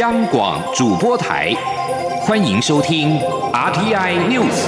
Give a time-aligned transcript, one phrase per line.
[0.00, 1.52] 央广主播台，
[2.22, 3.18] 欢迎收听
[3.52, 4.64] RTI News。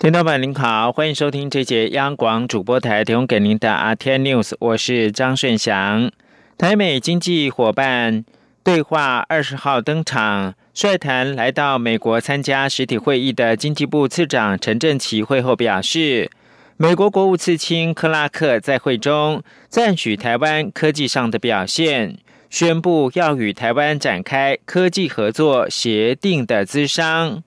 [0.00, 6.10] 听众朋友您好，欢迎收听这节央广主播台提供给您的 RTI News，我是张顺祥。
[6.58, 8.24] 台美经济伙伴
[8.64, 10.54] 对话二十号登场。
[10.72, 16.30] 率团来到美国参加实体会议的经济部次长陈振奇会后表示，
[16.76, 22.16] 美国国务次卿克拉克在会中赞许台湾科技上的表现，
[22.48, 27.42] 宣布要与台湾展开科技合作协定的资商。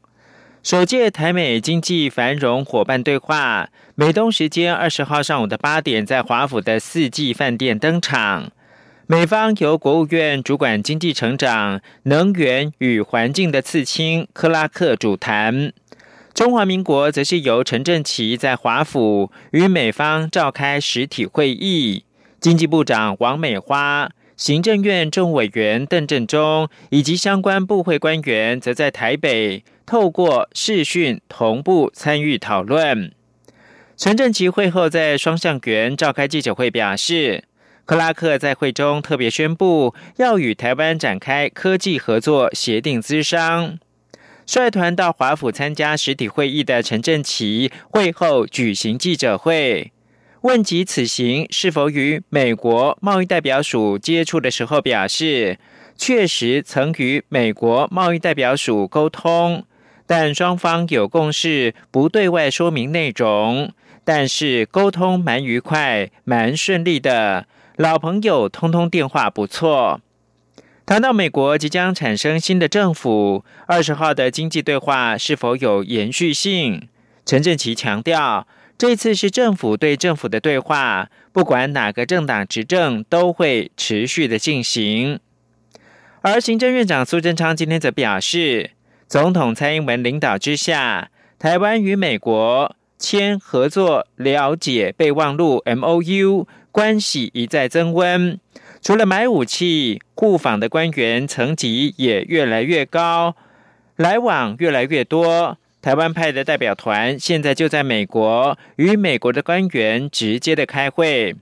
[0.62, 8.52] 首届台美经济繁荣伙伴对话，美东时间二十号上午的八点，在华府的四季饭店登场。
[9.06, 15.74] 美方由国务院主管经济成长、能源与环境的次卿克拉克主谈，
[16.34, 22.06] 中华民国则是由陈振奇在华府与美方召开实体会议，
[22.40, 33.12] 经济部长王美花、行政院政委员邓振中以及相关部会官员则在台北透过视讯同步参与讨论。
[33.98, 37.44] 陈振奇会后在双向园召开记者会表示。
[37.86, 43.78] 克拉克在会中特别宣布，要与台湾展开科技合作协定资商。
[44.46, 49.92] 率团到华府参加实体会议的陈振奇会后举行记者会，
[50.42, 55.58] 问及此行是否与美国贸易代表署接触的时候，表示
[55.98, 59.66] 确实曾与美国贸易代表署沟通，
[60.08, 63.72] 但双方有共识，不对外说明内容。
[64.06, 67.48] 但是沟通蛮愉快，蛮顺利的。
[67.78, 70.00] 老朋友通通电话不错。
[70.86, 76.88] 谈到美国即将产生新的政府，二十号的经济对话是否有延续性？
[77.26, 85.20] 陈振奇强调，这次是政府对政府的对话，不管哪个政党执政，都会持续的进行。
[86.22, 88.72] 而行政院长苏贞昌今天则表示，
[89.08, 91.10] 总统蔡英文领导之下，
[91.40, 96.48] 台湾与美国签合作了解备忘录 （M O U）。
[96.74, 98.40] 关系一再增温，
[98.82, 103.36] 除了买武器，互访的官员层级也越来越高，
[103.96, 105.60] 来往越来越多。
[105.84, 111.36] 台湾派的代表团现在就在美国，与美国的官员直接的开会。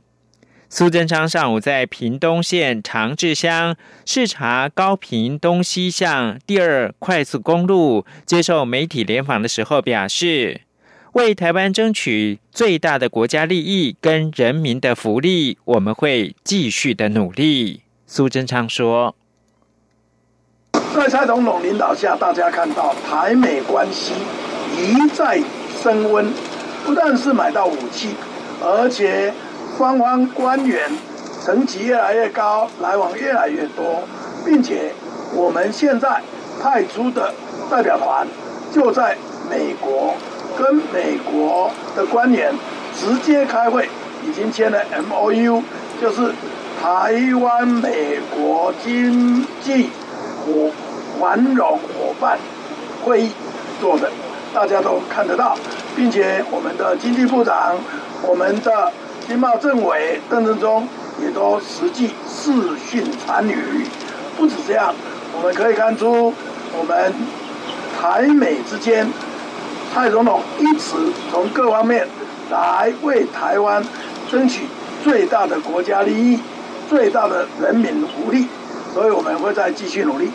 [0.68, 10.62] 苏贞昌上午在屏东县长治乡视察高屏东西向第二快速公路，接受媒体联访的时候表示。
[11.14, 17.82] 为台湾争取最大的国家利益跟人民的福利，我们会继续的努力。
[18.08, 19.14] 苏贞昌说
[20.96, 24.14] ：“在蔡总统领导下，大家看到台美关系
[24.78, 25.42] 一再
[25.84, 26.32] 升温，
[26.86, 28.12] 不但是买到武器，
[28.64, 29.34] 而且
[29.78, 30.90] 双方官员
[31.42, 34.02] 层级越来越高，来往越来越多，
[34.46, 34.94] 并且
[35.36, 36.22] 我们现在
[36.62, 37.34] 派出的
[37.70, 38.26] 代表团
[38.74, 39.18] 就在
[39.50, 40.16] 美国。”
[40.62, 42.54] 跟美国的官员
[42.96, 43.90] 直接开会，
[44.24, 45.64] 已经签了 M O U，
[46.00, 46.32] 就是
[46.80, 49.90] 台湾美国经济
[50.46, 50.70] 伙
[51.20, 52.38] 繁荣伙伴
[53.04, 53.32] 会议
[53.80, 54.12] 做的，
[54.54, 55.58] 大家都看得到，
[55.96, 57.76] 并且我们的经济部长、
[58.22, 58.92] 我们的
[59.28, 60.88] 经贸政委邓正中
[61.20, 63.88] 也都实际视讯参与。
[64.38, 64.94] 不止这样，
[65.36, 66.32] 我们可以看出
[66.78, 67.12] 我们
[68.00, 69.12] 台美之间。
[69.94, 70.96] 蔡总统一直
[71.30, 72.08] 从各方面
[72.50, 73.84] 来为台湾
[74.30, 74.66] 争取
[75.04, 76.40] 最大的国家利益、
[76.90, 78.48] 最大的人民福利，
[78.94, 80.32] 所以我们会再继续努力。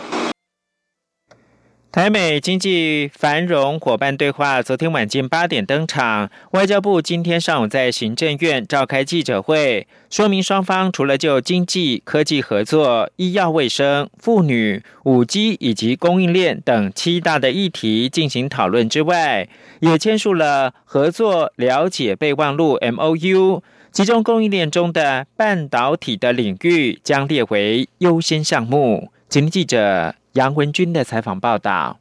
[1.96, 19.48] 台美经济繁荣伙伴对话昨天晚间八点登场，外交部今天上午在行政院召开记者会，说明双方除了就经济、科技合作、医药卫生、妇女、五 G 以及供应链等七大的议题进行讨论之外，
[19.80, 29.10] 也签署了合作了解备忘录 M O U，其中供应链中的半导体的领域将列为优先项目。
[29.30, 30.14] 今天记者。
[30.36, 31.96] 杨文军的采访报道。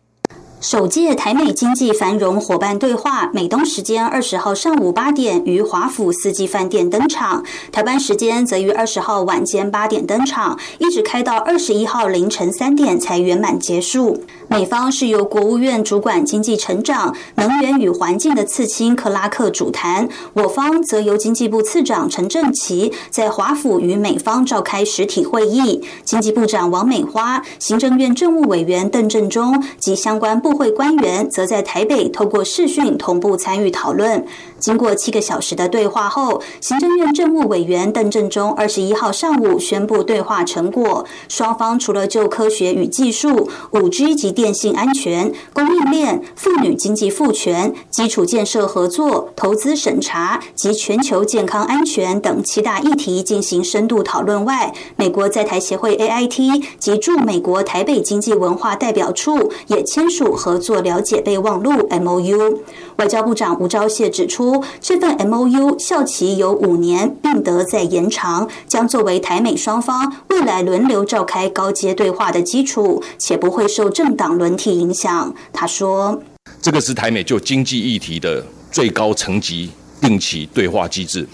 [0.59, 14.25] 首届台美经济繁荣伙伴对话，美东时间二十号上午八点于华府四季饭店登场，台湾时间则于二十号晚间八点登场，一直开到二十一号凌晨三点才圆满结束。
[14.55, 25.83] 美方是由国务院主管经济成长、能源与环境的次卿克拉克主谈，我方则由经济部次长陈正奇在华府与美方召开实体会议。
[26.05, 34.25] 经济部长王美花、行政院政务委员邓正中及相关部会官员，则在台北透过视讯同步参与讨论。
[34.65, 41.05] 经过七个小时的对话后，行政院政务委员邓正中二十一号上午宣布对话成果。
[41.29, 62.61] 双方除了就科学与技术、五 G 及电信安全、供应链、妇女经济赋权、基础建设合作、投资审查及全球健康安全等七大议题进行深度讨论外，美国在台协会 AIT 及驻美国台北经济文化代表处也签署合作了解备忘录 MOU。
[62.97, 75.35] 外交部长吴钊燮指出，这份 MOU 效期有五年，并得再延长，将作为台美双方未来轮流召开高阶对话的基础，且不会受政党轮替影响。
[75.51, 76.21] 他说
[76.61, 79.69] ：“这个是台美就经济议题的最高层级
[79.99, 81.27] 定期对话机制，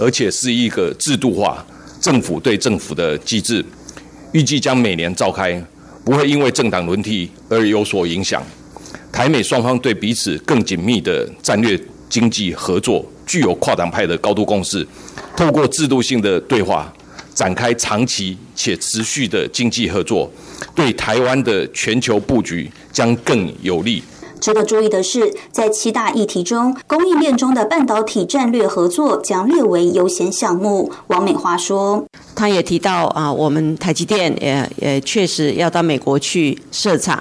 [0.00, 1.64] 而且是一个制度化
[2.00, 3.64] 政府对政府的机制，
[4.32, 5.64] 预计将每年召开，
[6.04, 8.42] 不会因为政党轮替而有所影响。”
[9.14, 14.84] 台美双方对彼此更紧密的战略经济合作具有跨党派的高度共识，
[15.36, 16.92] 透过制度性的对话
[17.32, 20.28] 展开长期且持续的经济合作，
[20.74, 24.02] 对台湾的全球布局将更有利。
[24.44, 30.92] 值得注意的是，在七大议题中，供应链中的半导体战略合作将列为优先项目。
[31.06, 32.04] 王美华说
[32.36, 37.18] ：“他也提到啊，我们台积电也也确实要到美国去设厂。”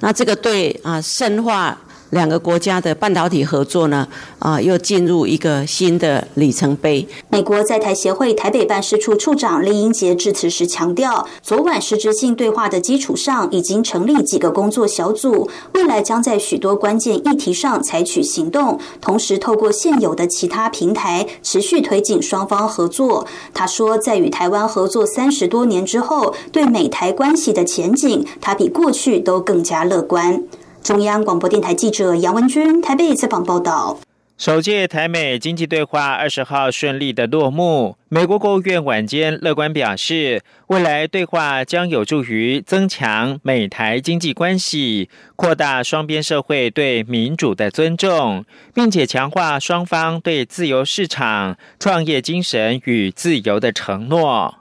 [0.00, 1.78] 那这个对啊，深化
[2.12, 4.06] 两个国家的半导体合作呢，
[4.38, 7.06] 啊，又进入一个新的里程碑。
[7.30, 23.26] 美国在台协会台北办事处处长林英杰致辞时强调，昨晚实质性对话的基础上，已经成立几个工作小组，未来将在许多关键议题上采取行动，同时透过现有的其他平台持续推进双方合作。
[23.54, 30.44] 他说，在与台湾合作三十多年之后，对美台关系的前景，他比过去都更加乐观。
[30.82, 34.00] 中央广播电台记者杨文君台北采访报道：
[34.36, 37.96] 首届台美经济对话二十号顺利的落幕。
[38.08, 48.44] 美国国务院晚间乐观表示，未来对话将有助于增强美台经济关系，扩大双边社会对民主的尊重，
[48.74, 54.56] 并且强化双方对自由市场、创业精神与自由的承诺。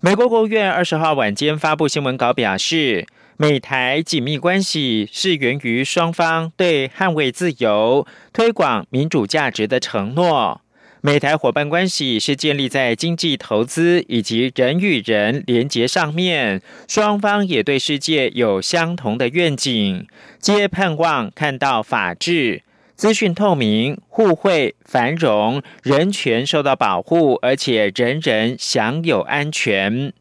[0.00, 3.06] 美国国务院二十号晚间发布新闻稿表示。
[3.42, 10.60] 美台紧密关系是源于双方对捍卫自由、推广民主价值的承诺。
[11.00, 20.06] 美台伙伴关系是建立在经济投资以及人与人连结上面，双方也对世界有相同的愿景，
[20.38, 22.62] 皆盼望看到法治、
[22.94, 30.12] 资讯透明、互惠繁荣、人权受到保护，而且人人享有安全。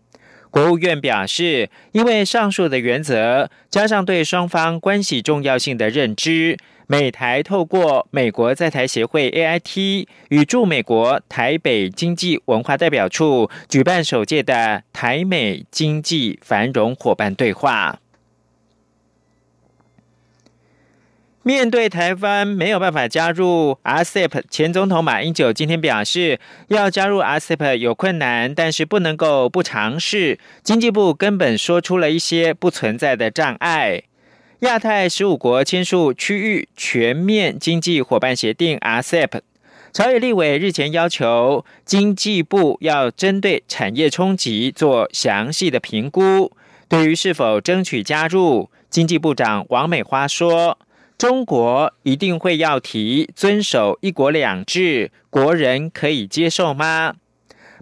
[0.51, 6.57] 国务院表示，因为上述的原则，加上对双方关系重要性的认知，
[6.87, 17.99] 美台透过美国在台协会 AIT 与驻美国台北经济文化代表处举办首届的台美经济繁荣伙伴对话。
[21.41, 26.37] 面对台湾没有办法加入 RCEP，前总统马英九今天表示，
[26.67, 30.37] 要加入 RCEP 有困难，但是不能够不尝试。
[30.63, 34.03] 经济部根本说出了一些不存在的障碍。
[34.59, 39.39] 亚太十五国签署区域全面经济伙伴协定 RCEP，
[39.93, 46.51] 朝野立委日前要求经济部要针对产业冲击做详细的评估。
[46.89, 50.77] 对于是否争取加入，经济部长王美花说。
[51.19, 57.15] 中国一定会要提遵守一国两制，国人可以接受吗？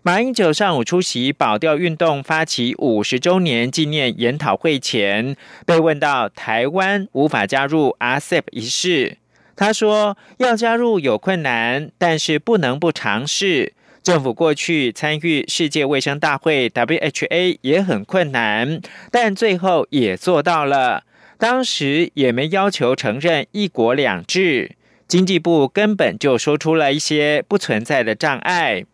[0.02, 9.20] 马英九上午出席保钓运动发起五十周年纪念研讨会前，被问到台湾无法加入 RCEP 一事，
[9.56, 13.74] 他说：“要加入有困难，但是不能不尝试。
[14.02, 21.04] 政府过去参与世界卫生大会 （WHA） 也很困难，但最后也做到了。”
[21.38, 24.76] 当时也没要求承认一国两制，
[25.08, 28.86] 经济部根本就说出了一些不存在的障碍。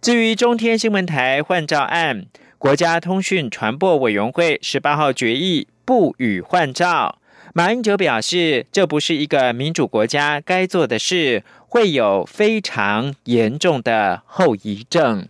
[0.00, 2.26] 至于中天新闻台换照案，
[2.58, 7.18] 国家通讯传播委员会十八号决议不予换照。
[7.54, 15.26] 马英九表示，这不是一个民主国家该做的事，会有非常严重的后遗症。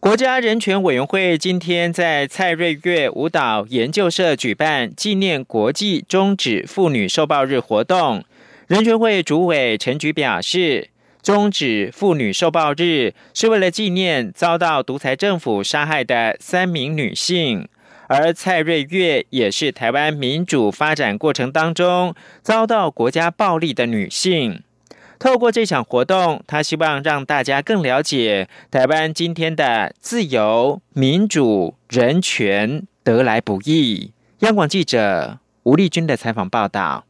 [0.00, 8.24] 国家人权委员会今天在蔡瑞月舞蹈研究社举办纪念国际终止妇女受暴日活动。
[8.68, 10.90] 人权会主委陈菊表示，
[11.20, 17.66] 终止妇女受暴日是为了纪念遭到独裁政府杀害的三名女性，
[18.06, 24.62] 而蔡瑞月也是台湾民主发展过程当中遭到国家暴力的女性。
[25.18, 34.12] 透过这场活动，他希望让大家更了解台湾今天的自由、民主、人权得来不易。
[34.40, 37.07] 央广记者吴丽君的采访报道。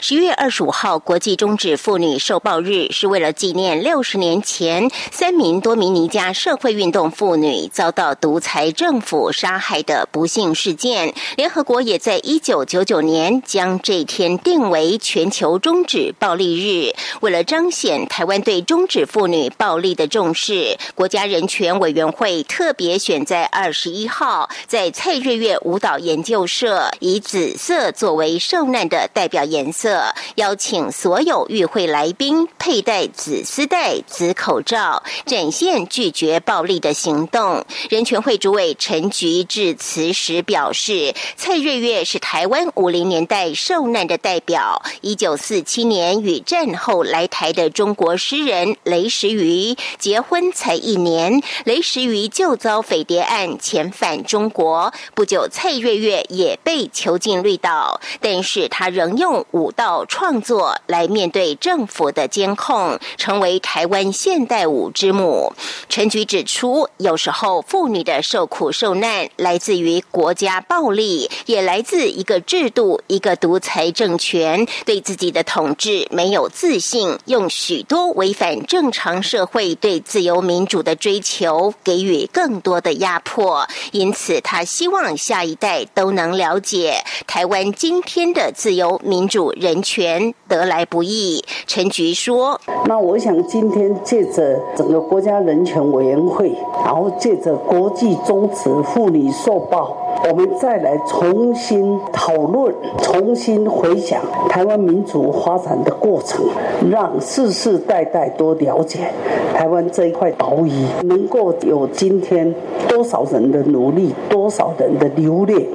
[0.00, 11.14] 十月二十五号国际终止妇女受暴日，是为了纪念六十年前三名多米尼加社会运动妇女遭到独裁政府杀害的不幸事件。
[11.36, 16.92] 联合国也在一九九九年将这天定为全球终止暴力日。
[17.20, 29.61] 为了彰显台湾对终止妇女暴力的重视，国家人权委员会特别选在二十一号，在蔡瑞月舞蹈研究社以紫色作为受难的代表颜。
[29.62, 37.64] 颜色邀请所有与会来宾佩戴紫丝带、紫口罩，展现拒绝暴力的行动。
[37.88, 44.82] 人权会主委陈菊致辞时表示，蔡瑞月是台湾五零年代受难的代表。
[45.00, 54.92] 一九四七年与战后来台的中国诗人雷石瑜结婚才一年，雷石瑜就遭匪谍案遣返中国。
[55.14, 59.46] 不久，蔡瑞月也被囚禁绿岛，但是他仍用。
[59.52, 65.52] 舞蹈创作来面对政府的监控，成为台湾现代舞之母。
[65.90, 83.68] 陈菊指出，有时候妇女的受苦受难来自于国家暴力，也来自一个制度、一个独裁政权对自己的统治没有自信，用许多违反正常社会对自由民主的追求给予更多的压迫。
[83.90, 89.41] 因此，他希望下一代都能了解台湾今天的自由民主。
[89.50, 96.52] 人权得来不易，陈菊说：“那我想今天借着整个国家人权委员会，
[96.84, 99.96] 然后借着国际宗旨妇女受报，
[100.28, 106.46] 我们再来重新讨论、重新回想台湾民主发展的过程，
[106.90, 109.12] 让世世代代都了解
[109.54, 112.54] 台湾这一块岛屿能够有今天
[112.88, 115.68] 多少人的努力，多少人的流泪。”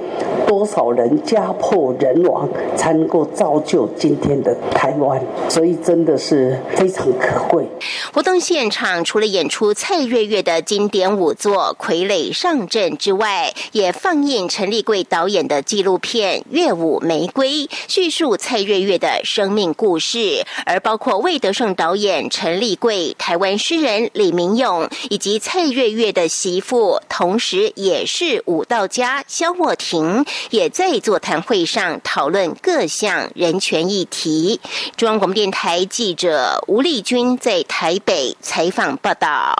[0.47, 5.21] 多少人家破人亡，才能够造就今天的台湾？
[5.49, 7.67] 所以真的是非常可贵。
[8.13, 17.49] 活动现场除了演出蔡月月的经典舞作《傀儡上阵》之外，也放映陈立贵导演的纪录片《乐舞玫瑰》，
[17.87, 20.45] 叙述蔡月月的生命故事。
[20.65, 30.25] 而包括魏德胜导演陈立贵、台湾诗人李明勇以及蔡月月的媳妇，同时也是舞蹈家萧莫婷。
[30.49, 34.59] 也在座谈会上讨论各项人权议题。
[34.95, 39.55] 中央广播电台记者吴丽君在台北采访报道。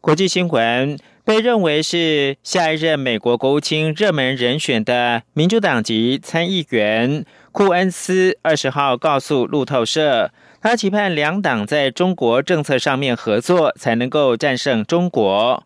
[0.00, 15.64] 国际新闻：被认为是下一任美国国务卿热门人选的民主党籍参议员库恩斯，二十号告诉路透社，他期盼两党在中国政策上面合作，才能够战胜中国。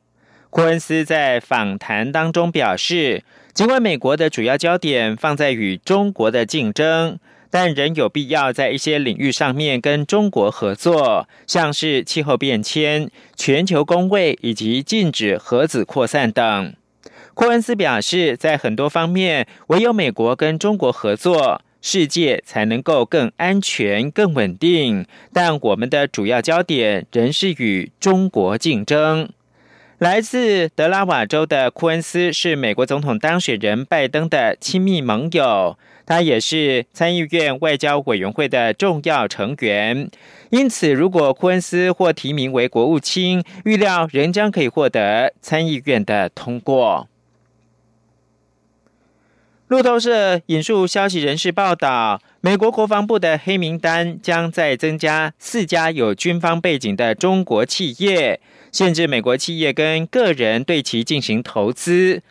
[0.51, 7.19] 库恩斯在访谈当中表示，尽管美国的主要焦点放在与中国的竞争，
[7.55, 16.75] 但仍有必要在一些领域上面跟中国合作，像是气候变迁、全球工位以及禁止核子扩散等。
[17.33, 25.07] 库恩斯表示，在很多方面，唯有美国跟中国合作，世界才能够更安全、更稳定。
[25.33, 29.29] 但我们的主要焦点仍是与中国竞争。
[30.05, 40.11] 来自德拉瓦州的库恩斯是美国总统当选人拜登的亲密盟友，他也是参议院外交委员会的重要成员。
[40.51, 47.09] 因此，如果库恩斯获提名为国务卿，预料仍将可以获得参议院的通过。
[49.69, 58.39] 路透社引述消息人士报道，美国国防部的黑名单将再增加四家有军方背景的中国企业，
[58.71, 62.23] 限制美国企业跟个人对其进行投资。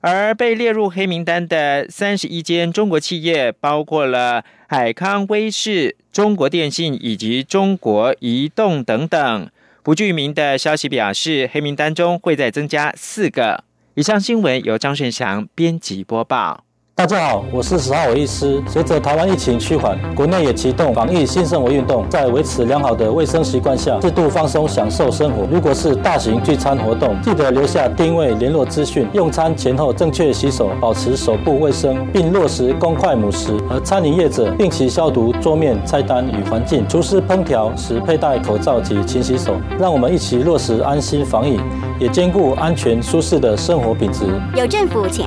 [0.00, 9.50] 而被列入黑名单的三十一间中国企业，包括了海康威视、中国电信以及中国移动等等。
[9.82, 13.64] 不具名的消息表示，黑名单中会再增加四个。
[13.94, 16.65] 以上新闻由张顺祥编辑播报。
[16.98, 18.58] 大家好，我是十号伟医师。
[18.66, 25.46] 随着台湾疫情趋缓，国内也启动防疫新生活运动，在维持良好的卫生习惯下，适度放松享受生活。
[25.52, 33.52] 如果是大型聚餐活动，记得留下定位联络资讯，用餐前后正确洗手，保持手部卫生，并落实公筷母食。
[33.68, 39.54] 而餐饮业者定期消毒桌面、菜单与环境，厨师烹调时佩戴口罩及勤洗手。
[39.78, 41.60] 让我们一起落实安心防疫，
[42.00, 44.24] 也兼顾安全舒适的生活品质。
[44.56, 45.22] 有政府，请